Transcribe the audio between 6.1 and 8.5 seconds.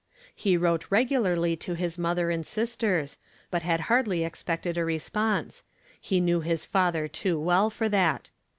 knew his father too well for that.